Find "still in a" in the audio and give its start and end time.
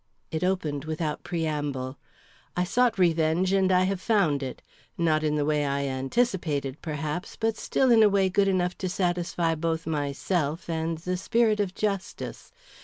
7.55-8.09